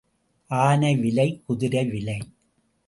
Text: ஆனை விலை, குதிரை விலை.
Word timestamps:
ஆனை 0.51 0.93
விலை, 0.95 1.27
குதிரை 1.45 1.83
விலை. 1.85 2.19